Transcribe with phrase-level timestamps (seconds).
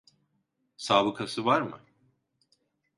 [0.77, 1.79] Sabıkası var mı?